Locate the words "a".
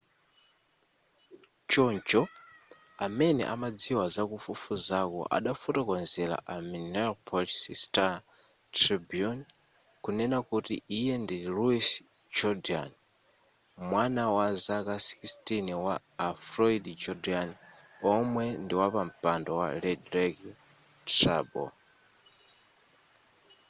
6.53-6.55, 16.27-16.29